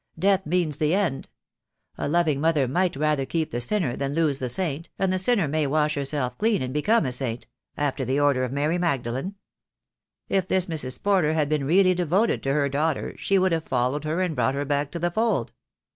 Death 0.17 0.47
means 0.47 0.79
the 0.79 0.95
end. 0.95 1.29
A 1.95 2.07
loving 2.07 2.41
mother 2.41 2.67
might 2.67 2.95
rather 2.95 3.23
keep 3.23 3.51
the 3.51 3.61
sinner 3.61 3.95
than 3.95 4.15
lose 4.15 4.39
the 4.39 4.49
saint, 4.49 4.89
and 4.97 5.13
the 5.13 5.19
sinner 5.19 5.47
may 5.47 5.67
wash 5.67 5.93
herself 5.93 6.35
clean 6.39 6.63
and 6.63 6.73
be 6.73 6.81
come 6.81 7.05
a 7.05 7.11
saint— 7.11 7.45
after 7.77 8.03
the 8.03 8.19
order 8.19 8.43
of 8.43 8.51
Mary 8.51 8.79
Magdalene. 8.79 9.35
If 10.27 10.47
this 10.47 10.65
Mrs. 10.65 11.03
Porter 11.03 11.33
had 11.33 11.49
been 11.49 11.65
really 11.65 11.93
devoted 11.93 12.41
to 12.41 12.53
her 12.53 12.67
daughter 12.67 13.15
she 13.19 13.37
would 13.37 13.51
have 13.51 13.65
followed 13.65 14.03
her 14.03 14.21
and 14.23 14.35
brought 14.35 14.55
her 14.55 14.65
back 14.65 14.89
to 14.93 14.97
the 14.97 15.11
fold. 15.11 15.53